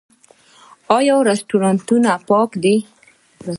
[0.97, 2.75] آیا رستورانتونه پاک دي؟